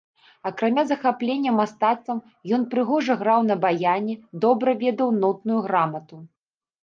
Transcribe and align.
Акрамя 0.49 0.83
захаплення 0.91 1.51
мастацтвам, 1.57 2.21
ён 2.57 2.61
прыгожа 2.71 3.17
граў 3.21 3.45
на 3.49 3.55
баяне, 3.65 4.13
добра 4.45 4.75
ведаў 4.85 5.09
нотную 5.23 5.59
грамату. 5.69 6.15